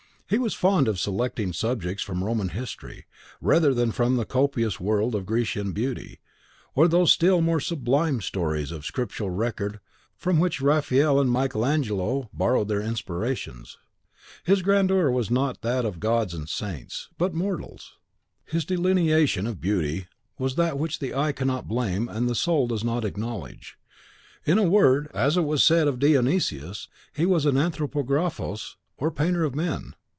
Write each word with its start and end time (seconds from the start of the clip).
He 0.33 0.39
was 0.39 0.53
fond 0.53 0.87
of 0.87 0.97
selecting 0.97 1.51
subjects 1.51 2.01
from 2.01 2.23
Roman 2.23 2.47
history, 2.47 3.05
rather 3.41 3.73
than 3.73 3.91
from 3.91 4.15
the 4.15 4.23
copious 4.23 4.79
world 4.79 5.13
of 5.13 5.25
Grecian 5.25 5.73
beauty, 5.73 6.21
or 6.73 6.87
those 6.87 7.11
still 7.11 7.41
more 7.41 7.59
sublime 7.59 8.21
stories 8.21 8.71
of 8.71 8.85
scriptural 8.85 9.29
record 9.29 9.81
from 10.15 10.39
which 10.39 10.61
Raphael 10.61 11.19
and 11.19 11.29
Michael 11.29 11.65
Angelo 11.65 12.29
borrowed 12.31 12.69
their 12.69 12.79
inspirations. 12.79 13.77
His 14.45 14.61
grandeur 14.61 15.09
was 15.11 15.27
that 15.27 15.33
not 15.61 15.65
of 15.83 15.99
gods 15.99 16.33
and 16.33 16.47
saints, 16.47 17.09
but 17.17 17.33
mortals. 17.33 17.97
His 18.45 18.63
delineation 18.63 19.45
of 19.45 19.59
beauty 19.59 20.07
was 20.39 20.55
that 20.55 20.79
which 20.79 20.99
the 20.99 21.13
eye 21.13 21.33
cannot 21.33 21.67
blame 21.67 22.07
and 22.07 22.29
the 22.29 22.35
soul 22.35 22.67
does 22.69 22.85
not 22.85 23.03
acknowledge. 23.03 23.75
In 24.45 24.57
a 24.57 24.63
word, 24.63 25.11
as 25.13 25.35
it 25.35 25.41
was 25.43 25.61
said 25.61 25.89
of 25.89 25.99
Dionysius, 25.99 26.87
he 27.11 27.25
was 27.25 27.45
an 27.45 27.55
Anthropographos, 27.57 28.77
or 28.95 29.11
Painter 29.11 29.43
of 29.43 29.53
Men. 29.55 29.93